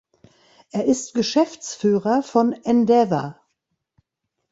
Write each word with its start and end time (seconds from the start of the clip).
Er 0.71 0.85
ist 0.85 1.13
Geschäftsführer 1.13 2.23
von 2.23 2.53
Endeavor. 2.53 3.39